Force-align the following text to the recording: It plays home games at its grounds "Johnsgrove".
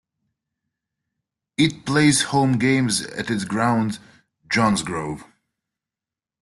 It 1.57 1.85
plays 1.85 2.23
home 2.23 2.57
games 2.57 3.01
at 3.03 3.29
its 3.29 3.45
grounds 3.45 3.99
"Johnsgrove". 4.49 5.23